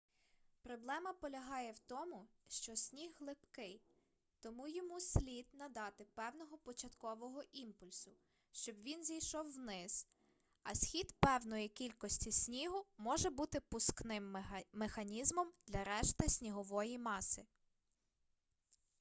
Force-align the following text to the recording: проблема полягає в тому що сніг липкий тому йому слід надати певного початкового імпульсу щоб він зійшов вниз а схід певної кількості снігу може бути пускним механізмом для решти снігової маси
проблема 0.63 1.13
полягає 1.13 1.71
в 1.71 1.79
тому 1.79 2.27
що 2.47 2.75
сніг 2.75 3.11
липкий 3.19 3.81
тому 4.39 4.67
йому 4.67 4.99
слід 4.99 5.47
надати 5.53 6.05
певного 6.13 6.57
початкового 6.57 7.43
імпульсу 7.51 8.11
щоб 8.51 8.75
він 8.75 9.03
зійшов 9.03 9.51
вниз 9.51 10.07
а 10.63 10.75
схід 10.75 11.13
певної 11.19 11.69
кількості 11.69 12.31
снігу 12.31 12.85
може 12.97 13.29
бути 13.29 13.59
пускним 13.59 14.37
механізмом 14.73 15.51
для 15.67 15.83
решти 15.83 16.29
снігової 16.29 16.97
маси 16.97 17.45